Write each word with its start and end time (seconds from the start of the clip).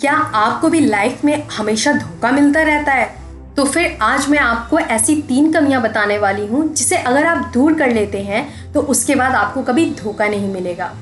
क्या 0.00 0.12
आपको 0.12 0.68
भी 0.68 0.80
लाइफ 0.80 1.24
में 1.24 1.46
हमेशा 1.48 1.92
धोखा 1.92 2.30
मिलता 2.30 2.62
रहता 2.62 2.92
है? 2.92 3.14
तो 3.56 3.64
फिर 3.64 3.98
आज 4.02 4.28
मैं 4.28 4.38
आपको 4.38 4.78
ऐसी 4.78 5.14
तीन 5.22 5.52
कमियाँ 5.52 5.82
बताने 5.82 6.18
वाली 6.18 6.46
हूँ, 6.46 6.72
जिसे 6.74 6.96
अगर 6.96 7.26
आप 7.26 7.50
दूर 7.54 7.74
कर 7.74 7.90
लेते 7.90 8.22
हैं 8.22 8.72
तो 8.72 8.80
उसके 8.80 9.14
बाद 9.14 9.34
आपको 9.34 9.62
कभी 9.62 9.84
धोखा 9.90 10.28
नहीं 10.28 10.52
मिलेगा। 10.52 10.92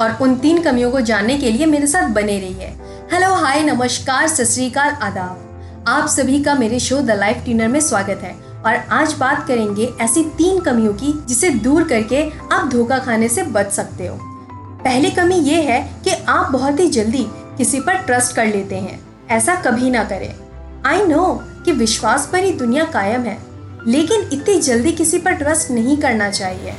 और 0.00 0.16
उन 0.22 0.34
तीन 0.34 0.62
कमियों 0.62 0.90
को 0.90 1.00
जानने 1.00 1.38
के 1.38 1.50
लिए 1.50 1.66
मेरे 1.66 1.86
साथ 1.86 2.08
बने 2.08 2.38
रहिए। 2.38 2.72
हेलो 3.12 3.34
हाय 3.34 3.62
नमस्कार, 3.62 4.26
सत 4.28 4.78
आदाब। 4.78 5.84
आप 5.88 6.08
सभी 6.08 6.42
का 6.42 6.54
मेरे 6.54 6.78
शो 6.80 7.00
द 7.00 7.10
लाइफ 7.10 7.44
ट्यूनर 7.44 7.68
में 7.68 7.80
स्वागत 7.80 8.20
है। 8.24 8.34
और 8.66 8.74
आज 8.90 9.12
बात 9.12 9.46
करेंगे 9.48 9.88
ऐसी 10.00 10.24
तीन 10.38 10.60
कमियों 10.60 10.92
की, 10.94 11.12
जिसे 11.28 11.50
दूर 11.50 11.84
करके 11.84 12.22
आप 12.52 12.68
धोखा 12.68 12.98
खाने 12.98 13.28
से 13.28 13.42
बच 13.42 13.70
सकते 13.70 14.06
हो। 14.06 14.18
पहली 14.84 15.10
कमी 15.10 15.34
ये 15.34 15.62
है 15.62 15.80
कि 16.04 16.10
आप 16.10 16.50
बहुत 16.52 16.80
ही 16.80 16.88
जल्दी 16.88 17.26
किसी 17.56 17.80
पर 17.80 17.96
ट्रस्ट 17.96 18.34
कर 18.36 18.46
लेते 18.46 18.76
हैं। 18.76 19.00
ऐसा 19.30 19.54
कभी 19.62 19.90
ना 19.90 20.04
करें। 20.04 20.34
आई 20.86 21.04
नो 21.06 21.32
कि 21.64 21.72
विश्वास 21.72 22.28
पर 22.32 22.44
ही 22.44 22.52
दुनिया 22.54 22.84
कायम 22.86 23.22
है, 23.22 23.36
लेकिन 23.86 24.28
इतनी 24.32 24.60
जल्दी 24.60 24.92
किसी 24.92 25.18
पर 25.18 25.32
ट्रस्ट 25.34 25.70
नहीं 25.70 25.96
करना 25.96 26.30
चाहिए। 26.30 26.74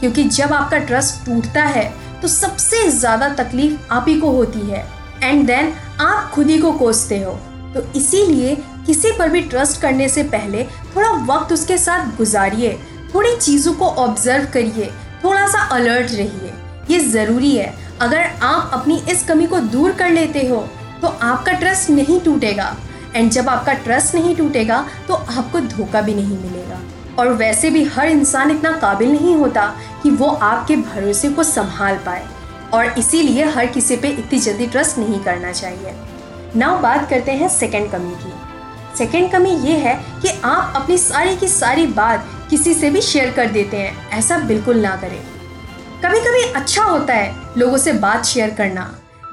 क्योंकि 0.00 0.24
जब 0.24 0.52
आपका 0.52 0.78
ट्रस्ट 0.80 1.24
टूटता 1.26 1.62
है 1.64 1.92
तो 2.22 2.28
सबसे 2.28 2.88
ज़्यादा 2.90 3.28
तकलीफ़ 3.34 3.92
आप 3.92 4.04
ही 4.08 4.18
को 4.20 4.30
होती 4.30 4.60
है। 4.60 4.84
एंड 5.22 5.46
देन 5.46 5.72
आप 6.00 6.30
खुद 6.30 6.46
ही 6.46 6.58
को 6.58 6.72
कोसते 6.72 7.18
हो। 7.18 7.32
तो 7.74 7.80
इसीलिए 7.98 8.54
किसी 8.86 9.10
पर 9.12 9.28
भी 9.28 9.40
ट्रस्ट 9.42 9.80
करने 9.80 10.08
से 10.08 10.22
पहले 10.24 10.64
थोड़ा 10.96 11.10
वक्त 11.26 11.52
उसके 11.52 11.78
साथ 11.78 12.16
गुजारिए। 12.16 12.72
थोड़ी 13.14 13.36
चीज़ों 13.36 13.72
को 13.74 13.86
ऑब्ज़र्व 13.86 14.46
करिए। 14.52 14.90
थोड़ा 15.24 15.46
सा 15.46 15.60
अलर्ट 15.72 16.12
रहिए। 16.12 16.52
ये 16.90 16.98
ज़रूरी 17.02 17.54
है। 17.56 17.72
अगर 18.04 18.30
आप 18.42 18.70
अपनी 18.72 18.96
इस 19.10 19.22
कमी 19.24 19.46
को 19.46 19.58
दूर 19.58 19.92
कर 19.92 20.10
लेते 20.10 20.46
हो 20.46 20.56
तो 21.02 21.08
आपका 21.08 21.52
ट्रस्ट 21.52 21.90
नहीं 21.90 22.20
टूटेगा। 22.20 22.76
एंड 23.16 23.30
जब 23.30 23.48
आपका 23.48 23.72
ट्रस्ट 23.74 24.14
नहीं 24.14 24.34
टूटेगा 24.36 24.84
तो 25.08 25.14
आपको 25.14 25.60
धोखा 25.60 26.00
भी 26.00 26.14
नहीं 26.14 26.38
मिलेगा। 26.38 26.80
और 27.18 27.28
वैसे 27.28 27.70
भी 27.70 27.84
हर 27.86 28.08
इंसान 28.08 28.50
इतना 28.50 28.72
काबिल 28.72 29.12
नहीं 29.12 29.34
होता 29.36 29.66
कि 30.02 30.10
वो 30.10 30.26
आपके 30.26 30.76
भरोसे 30.76 31.28
को 31.28 31.42
संभाल 31.42 31.96
पाए। 31.96 32.26
और 32.74 32.98
इसीलिए 32.98 33.44
हर 33.46 33.66
किसी 33.66 33.96
पे 33.96 34.08
इतनी 34.08 34.38
जल्दी 34.38 34.66
ट्रस्ट 34.66 34.98
नहीं 34.98 35.20
करना 35.20 35.52
चाहिए। 35.52 35.94
नाउ 36.56 36.78
बात 36.78 37.08
करते 37.10 37.32
हैं 37.32 37.48
सेकेंड 37.48 37.90
कमी 37.90 38.14
की। 38.14 38.32
सेकेंड 38.98 39.30
कमी 39.32 39.50
ये 39.50 39.76
है 39.78 39.94
कि 40.22 40.40
आप 40.44 40.72
अपनी 40.76 40.98
सारी 40.98 41.36
की 41.36 41.48
सारी 41.48 41.86
बात 41.86 42.26
किसी 42.50 42.74
से 42.74 42.90
भी 42.90 43.00
शेयर 43.02 43.30
कर 43.30 43.50
देते 43.50 43.76
हैं। 43.76 44.10
ऐसा 44.10 44.38
बिल्कुल 44.38 44.80
ना 44.80 44.96
करें। 44.96 45.22
कभी 46.04 46.18
कभी 46.20 46.42
अच्छा 46.52 46.82
होता 46.82 47.14
है 47.14 47.34
लोगों 47.58 47.76
से 47.76 47.92
बात 47.92 48.24
शेयर 48.24 48.50
करना, 48.50 48.82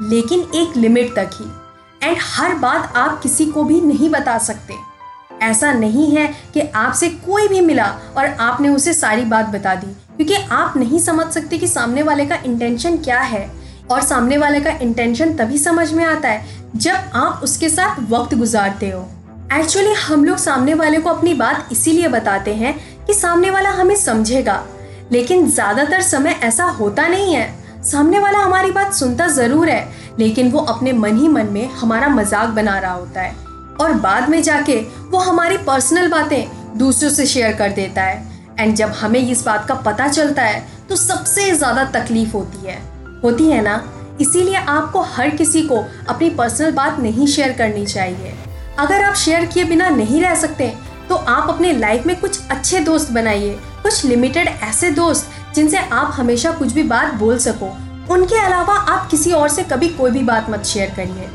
लेकिन 0.02 0.40
एक 0.56 0.78
लिमिट 0.78 1.14
तक 1.16 1.30
ही। 1.34 2.08
एंड 2.08 2.18
हर 2.22 2.54
बात 2.56 2.94
आप 2.98 3.20
किसी 3.22 3.46
को 3.46 3.64
भी 3.64 3.80
नहीं 3.82 4.10
बता 4.10 4.38
सकते। 4.38 4.76
ऐसा 5.42 5.74
नहीं 5.74 6.10
है 6.12 6.28
कि 6.54 6.62
आपसे 6.62 7.10
कोई 7.26 7.48
भी 7.48 7.62
मिला 7.62 7.88
और 8.18 8.26
आपने 8.26 8.70
उसे 8.70 8.94
सारी 8.94 9.26
बात 9.26 9.50
बता 9.50 9.76
दी, 9.76 9.88
क्योंकि 9.88 10.36
आप 10.52 10.78
नहीं 10.78 11.00
समझ 11.00 11.28
सकते 11.34 11.58
कि 11.58 11.68
सामने 11.68 12.04
वाले 12.04 12.26
का 12.26 12.38
इंटेंशन 12.46 12.98
क्या 12.98 13.20
है। 13.20 13.50
और 13.92 14.02
सामने 14.02 14.38
वाले 14.38 14.60
का 14.60 14.72
इंटेंशन 14.72 15.34
तभी 15.34 15.58
समझ 15.58 15.92
में 15.94 16.04
आता 16.06 16.30
है 16.30 16.70
जब 16.76 17.12
आप 17.16 17.42
उसके 17.44 17.70
साथ 17.70 18.00
वक्त 18.10 18.36
गुजारते 18.36 18.90
हो। 18.90 19.08
एक्चुअली 19.54 19.94
हम 19.94 20.26
लोग 20.26 20.38
सामने 20.40 20.74
वाले 20.74 21.00
को 21.00 21.10
अपनी 21.10 21.34
बात 21.34 21.70
इसीलिए 21.72 22.08
बताते 22.10 22.54
हैं 22.56 22.78
कि 23.06 23.14
सामने 23.14 23.50
वाला 23.52 23.70
हमें 23.72 23.96
समझेगा। 23.96 24.64
लेकिन 25.12 25.50
ज़्यादातर 25.50 26.02
समय 26.02 26.40
ऐसा 26.44 26.64
होता 26.72 27.08
नहीं 27.08 27.34
है। 27.36 27.84
सामने 27.84 28.20
वाला 28.20 28.40
हमारी 28.40 28.72
बात 28.72 28.94
सुनता 28.94 29.28
ज़रूर 29.30 29.70
है, 29.70 29.88
लेकिन 30.20 30.52
वो 30.52 30.60
अपने 30.62 30.92
मन 30.94 31.18
ही 31.18 31.28
मन 31.28 31.48
में 31.48 31.70
हमारा 31.72 32.08
मज़ाक 32.10 32.50
बना 32.50 32.78
रहा 32.80 32.94
होता 32.94 33.22
है। 33.22 33.36
और 33.82 33.94
बाद 33.94 34.30
में 34.30 34.42
जाके 34.44 34.76
वो 35.12 35.20
हमारी 35.20 35.58
पर्सनल 35.60 36.08
बातें 36.08 36.78
दूसरों 36.78 37.10
से 37.10 37.26
शेयर 37.26 37.54
कर 37.54 37.72
देता 37.72 38.04
है। 38.04 38.30
एंड 38.60 38.76
जब 38.76 38.92
हमें 38.92 39.20
इस 39.22 39.46
बात 39.46 39.68
का 39.68 39.76
पता 39.82 40.08
चलता 40.10 40.44
है 40.44 40.64
तो 40.90 40.96
सबसे 40.98 41.52
ज़्यादा 41.52 41.84
तकलीफ़ 41.94 42.34
होती 42.34 42.68
है। 42.68 42.78
होती 43.24 43.48
है 43.48 43.62
ना? 43.62 43.84
इसीलिए 44.22 44.56
आपको 44.56 45.02
हर 45.10 45.30
किसी 45.32 45.62
को 45.64 45.84
अपनी 46.10 46.30
पर्सनल 46.32 46.72
बात 46.72 47.00
नहीं 47.00 47.28
शेयर 47.28 47.52
करनी 47.54 47.86
चाहिए। 47.86 48.34
अगर 48.80 49.04
आप 49.04 49.16
शेयर 49.16 49.46
किए 49.46 49.64
बिना 49.64 49.90
नहीं 49.90 50.22
रह 50.22 50.36
सकते 50.36 50.74
तो 51.12 51.16
आप 51.16 51.50
अपने 51.50 51.72
लाइफ 51.74 52.06
में 52.08 52.20
कुछ 52.20 52.48
अच्छे 52.52 52.80
दोस्त 52.80 53.12
बनाइए। 53.12 53.54
कुछ 53.84 54.04
लिमिटेड 54.06 54.48
ऐसे 54.64 54.90
दोस्त 54.92 55.32
जिनसे 55.56 55.78
आप 55.78 56.12
हमेशा 56.16 56.52
कुछ 56.52 56.72
भी 56.74 56.84
बात 56.84 57.14
बोल 57.14 57.38
सको। 57.38 57.66
उनके 58.14 58.38
अलावा 58.40 58.74
आप 58.74 59.10
किसी 59.12 59.32
और 59.32 59.50
से 59.50 59.64
कभी 59.64 59.90
कोई 59.90 60.12
भी 60.12 60.22
बात 60.24 60.50
मत 60.50 60.64
शेयर 60.66 60.94
करिए। 60.96 61.28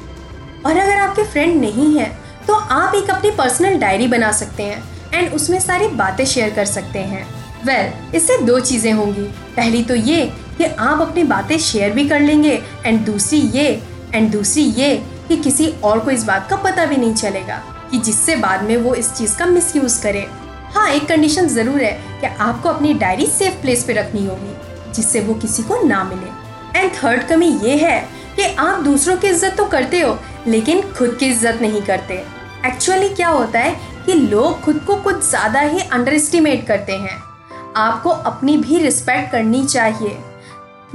और 0.67 0.77
अगर 0.77 0.97
आपके 0.99 1.25
फ्रेंड 1.25 1.61
नहीं 1.61 1.95
है 1.99 2.09
तो 2.47 2.55
आप 2.55 2.95
एक 2.95 3.11
अपनी 3.11 3.31
पर्सनल 3.33 3.79
डायरी 3.79 4.09
बना 4.09 4.33
सकते 4.33 4.63
हैं 4.63 4.83
एंड 5.15 5.35
उसमें 5.35 5.59
सारी 5.61 5.89
बातें 5.97 6.25
शेयर 6.25 6.51
कर 6.51 6.65
सकते 6.67 6.99
हैं। 7.01 7.27
वेल 7.65 7.91
well, 7.91 8.15
इससे 8.15 8.39
दो 8.47 8.59
चीज़ें 8.63 8.93
होंगी। 8.93 9.29
पहली 9.57 9.85
तो 9.85 9.95
ये 9.95 10.25
कि 10.59 10.65
आप 10.65 11.01
अपनी 11.01 11.25
बातें 11.27 11.59
शेयर 11.61 11.93
भी 11.93 12.09
कर 12.09 12.21
लेंगे 12.21 12.63
एंड 12.87 13.05
दूसरी 13.07 13.41
ये 13.55 13.71
एंड 14.15 14.33
दूसरी 14.33 14.63
ये 14.63 14.95
कि 15.29 15.37
किसी 15.37 15.73
और 15.85 16.01
को 16.01 16.11
इस 16.11 16.25
बात 16.25 16.51
का 16.51 16.57
पता 16.65 16.87
भी 16.87 16.97
नहीं 16.97 17.15
चलेगा। 17.15 17.63
कि 17.91 17.99
जिससे 17.99 18.37
बाद 18.37 18.63
में 18.63 18.77
वो 18.77 18.95
इस 18.95 19.13
चीज़ 19.15 19.37
का 19.39 19.47
मिसयूज़ 19.47 20.03
करे। 20.03 20.27
हाँ 20.75 20.89
एक 20.91 21.07
कंडीशन 21.09 21.47
ज़रूर 21.49 21.83
है 21.83 21.93
कि 22.21 22.27
आपको 22.27 22.69
अपनी 22.69 22.95
डायरी 22.95 23.27
सेफ़ 23.29 23.61
प्लेस 23.63 23.85
पे 23.85 23.93
रखनी 23.93 24.27
होगी, 24.27 24.55
जिससे 24.93 25.21
वो 25.21 25.35
किसी 25.37 25.63
को 25.63 25.83
ना 25.85 26.03
मिले। 26.05 26.81
एंड 26.81 26.93
थर्ड 26.95 27.27
कमी 27.29 27.49
ये 27.63 27.77
है 27.77 27.99
कि 28.37 28.43
आप 28.55 28.81
दूसरों 28.81 29.17
की 29.17 29.29
इज़्ज़त 29.29 29.57
तो 29.57 29.65
करते 29.67 30.01
हो, 30.01 30.19
लेकिन 30.47 30.83
खुद 30.93 31.17
की 31.21 31.27
इज़्ज़त 31.27 31.63
नहीं 31.63 31.83
करते। 31.83 32.15
एक्चुअली 32.67 33.09
क्या 33.11 33.29
होता 33.29 33.59
है 33.59 33.75
कि 34.07 34.13
लोग 34.13 34.61
खुद 34.61 34.81
को 34.87 34.97
कुछ 34.97 35.23
ज़्यादा 35.25 35.61
ही 35.61 35.81
अंडर 35.83 36.15
एस्टिमेट 36.15 36.67
करते 36.67 36.93
हैं। 36.95 37.23
आपको 37.77 38.11
अपनी 38.11 38.57
भी 38.57 38.79
रिस्पेक्ट 38.79 39.31
करनी 39.33 39.65
चाहिए। 39.67 40.17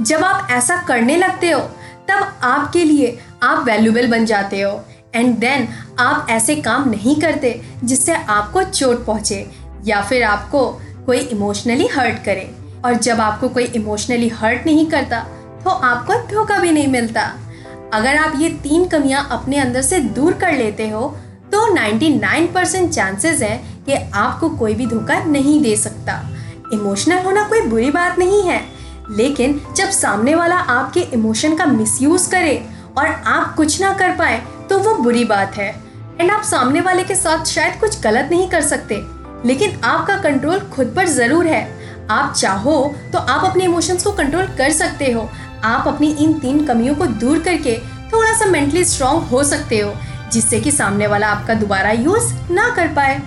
जब 0.00 0.24
आप 0.24 0.48
ऐसा 0.50 0.76
करने 0.88 1.16
लगते 1.16 1.50
हो, 1.50 1.60
तब 2.08 2.32
आपके 2.42 2.84
लिए 2.84 3.18
आप 3.42 3.64
वैल्यूबल 3.66 4.10
बन 4.10 4.24
जाते 4.26 4.60
हो। 4.60 4.72
एंड 5.14 5.36
देन 5.38 5.68
आप 5.98 6.26
ऐसे 6.30 6.56
काम 6.56 6.88
नहीं 6.90 7.14
करते 7.20 7.60
जिससे 7.84 8.14
आपको 8.14 8.62
चोट 8.62 9.04
पहुँचे 9.06 9.46
या 9.86 10.00
फिर 10.02 10.22
आपको 10.22 10.66
कोई 11.06 11.18
इमोशनली 11.18 11.86
हर्ट 11.86 12.24
करे। 12.24 12.50
और 12.84 12.94
जब 12.94 13.20
आपको 13.20 13.48
कोई 13.48 13.64
इमोशनली 13.66 14.28
हर्ट 14.30 14.66
नहीं 14.66 14.86
करता 14.86 15.20
तो 15.64 15.70
आपको 15.70 16.14
धोखा 16.28 16.58
भी 16.58 16.70
नहीं 16.70 16.88
मिलता। 16.88 17.22
अगर 17.94 18.16
आप 18.16 18.32
ये 18.36 18.48
तीन 18.62 18.86
कमियाँ 18.88 19.26
अपने 19.32 19.58
अंदर 19.58 19.82
से 19.82 19.98
दूर 20.10 20.32
कर 20.34 20.52
लेते 20.52 20.88
हो 20.88 21.08
तो 21.52 21.66
99 21.74 22.46
परसेंट 22.54 22.90
चांसेस 22.90 23.42
है 23.42 23.56
कि 23.86 23.94
आपको 23.94 24.48
कोई 24.48 24.74
भी 24.74 24.86
धोखा 24.86 25.22
नहीं 25.24 25.60
दे 25.62 25.74
सकता। 25.76 26.20
इमोशनल 26.72 27.18
होना 27.18 27.42
कोई 27.48 27.60
बुरी 27.60 27.90
बात 27.90 28.18
नहीं 28.18 28.42
है, 28.42 28.60
लेकिन 29.10 29.60
जब 29.76 29.90
सामने 29.90 30.34
वाला 30.34 30.56
आपके 30.56 31.00
इमोशन 31.14 31.56
का 31.56 31.66
मिसयूज 31.66 32.26
करे 32.26 32.56
और 32.98 33.06
आप 33.06 33.54
कुछ 33.56 33.80
ना 33.80 33.92
कर 33.92 34.16
पाए 34.16 34.40
तो 34.72 34.78
वो 34.78 34.94
बुरी 34.94 35.24
बात 35.24 35.56
है। 35.56 35.68
एंड 36.20 36.30
आप 36.30 36.42
सामने 36.42 36.80
वाले 36.80 37.02
के 37.04 37.14
साथ 37.14 37.44
शायद 37.44 37.74
कुछ 37.80 38.00
गलत 38.02 38.28
नहीं 38.30 38.48
कर 38.48 38.60
सकते। 38.60 38.94
लेकिन 39.44 39.80
आपका 39.84 40.16
कंट्रोल 40.16 40.60
खुद 40.72 40.92
पर 40.96 41.08
ज़रूर 41.08 41.46
है। 41.46 42.06
आप 42.10 42.32
चाहो 42.34 42.94
तो 43.12 43.18
आप 43.18 43.44
अपने 43.44 43.64
इमोशंस 43.64 44.04
को 44.04 44.12
कंट्रोल 44.12 44.46
कर 44.58 44.72
सकते 44.72 45.10
हो। 45.12 45.28
आप 45.64 45.88
अपनी 45.88 46.10
इन 46.14 46.32
तीन 46.38 46.64
कमियों 46.66 46.94
को 46.94 47.06
दूर 47.06 47.38
करके 47.38 47.76
थोड़ा 48.12 48.32
सा 48.38 48.46
मेंटली 48.46 48.84
स्ट्रांग 48.84 49.22
हो 49.22 49.42
सकते 49.44 49.78
हो, 49.78 49.92
जिससे 50.32 50.60
कि 50.60 50.70
सामने 50.70 51.06
वाला 51.06 51.28
आपका 51.28 51.54
दोबारा 51.54 51.90
यूज़ 51.90 52.32
ना 52.52 52.68
कर 52.76 52.88
पाए। 52.88 53.18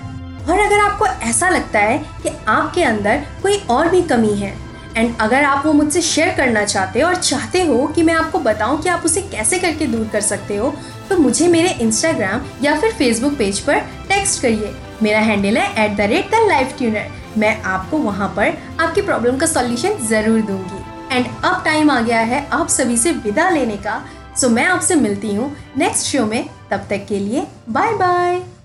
और 0.48 0.58
अगर 0.58 0.80
आपको 0.80 1.06
ऐसा 1.06 1.48
लगता 1.48 1.78
है 1.78 1.98
कि 2.22 2.36
आपके 2.48 2.82
अंदर 2.82 3.22
कोई 3.42 3.62
और 3.70 3.88
भी 3.88 4.02
कमी 4.04 4.34
है 4.34 4.54
एंड 4.96 5.14
अगर 5.20 5.44
आप 5.44 5.66
वो 5.66 5.72
मुझसे 5.72 6.02
शेयर 6.02 6.34
करना 6.36 6.64
चाहते 6.64 7.00
हो 7.00 7.08
और 7.08 7.16
चाहते 7.16 7.62
हो 7.62 7.86
कि 7.86 8.02
मैं 8.02 8.14
आपको 8.14 8.38
बताऊँ 8.40 8.80
कि 8.82 8.88
आप 8.88 9.02
उसे 9.04 9.22
कैसे 9.22 9.58
करके 9.58 9.86
दूर 9.86 10.08
कर 10.12 10.20
सकते 10.22 10.56
हो 10.56 10.74
तो 11.08 11.18
मुझे 11.18 11.48
मेरे 11.48 11.70
इंस्टाग्राम 11.82 12.46
या 12.62 12.78
फिर 12.80 12.92
फेसबुक 12.94 13.36
पेज 13.38 13.60
पर 13.60 13.80
टेक्स्ट 14.08 14.42
करिए। 14.42 14.74
मेरा 15.02 15.20
हैंडल 15.20 15.56
है 15.56 15.84
at 15.84 15.96
the 15.96 16.10
rate 16.10 16.30
the 16.30 16.46
life 16.48 16.74
tuner 16.78 17.10
मैं 17.38 17.60
आपको 17.64 17.98
वहाँ 17.98 18.28
पर 18.36 18.56
आपकी 18.80 19.02
प्रॉब्लम 19.02 19.38
का 19.38 19.46
सॉल्यूशन 19.46 19.96
ज़रूर 20.08 20.40
दूँगी। 20.42 20.84
एंड 21.12 21.26
अब 21.44 21.62
टाइम 21.64 21.90
आ 21.90 22.00
गया 22.00 22.20
है 22.22 22.46
आप 22.52 22.68
सभी 22.68 22.96
से 22.96 23.12
विदा 23.14 23.48
लेने 23.50 23.76
का। 23.76 24.02
सो 24.36 24.46
so, 24.46 24.52
मैं 24.52 24.64
आपसे 24.64 24.94
मिलती 24.96 25.34
हूँ 25.34 25.54
नेक्स्ट 25.78 26.06
शो 26.06 26.26
में। 26.26 26.44
तब 26.70 26.86
तक 26.90 27.06
के 27.08 27.18
लिए 27.18 27.46
बाय 27.70 27.92
बाय 27.94 28.55